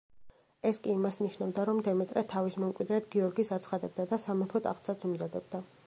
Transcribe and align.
ეს 0.69 0.79
კი 0.85 0.91
იმას 0.93 1.19
ნიშნავდა, 1.25 1.65
რომ 1.69 1.81
დემეტრე 1.89 2.23
თავის 2.33 2.57
მემკვიდრედ 2.65 3.13
გიორგის 3.17 3.55
აცხადებდა 3.59 4.11
და 4.15 4.21
სამეფო 4.27 4.65
ტახტსაც 4.69 5.11
უმზადებდა. 5.13 5.67